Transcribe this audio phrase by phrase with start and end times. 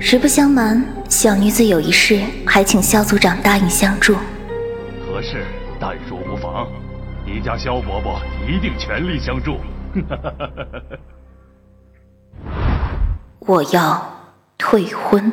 [0.00, 4.14] 实不相瞒，小女子有一事，还请萧族长答应相助。
[5.06, 5.44] 何事？
[5.80, 6.68] 但说无妨。
[7.26, 9.58] 你家萧伯伯一定全力相助。
[13.40, 14.10] 我要
[14.56, 15.32] 退婚。